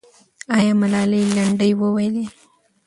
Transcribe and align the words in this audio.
آیا 0.55 0.73
ملالۍ 0.81 1.23
لنډۍ 1.35 1.71
وویلې؟ 1.77 2.25